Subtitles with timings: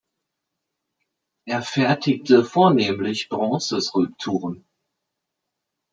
[1.45, 4.65] Er fertigte vornehmlich Bronze-Skulpturen.